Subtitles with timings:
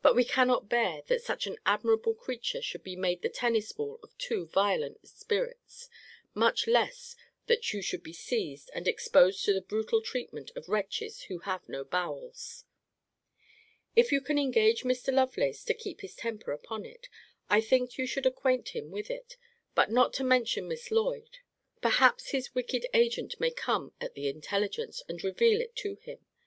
[0.00, 4.00] But we cannot bear that such an admirable creature should be made the tennis ball
[4.02, 5.90] of two violent spirits
[6.32, 7.14] much less
[7.48, 11.68] that you should be seized, and exposed to the brutal treatment of wretches who have
[11.68, 12.64] no bowels.
[13.94, 15.12] If you can engage Mr.
[15.12, 17.10] Lovelace to keep his temper upon it,
[17.50, 19.36] I think you should acquaint him with it,
[19.74, 21.40] but not to mention Miss Lloyd.
[21.82, 26.24] Perhaps his wicked agent may come at the intelligence, and reveal it to him.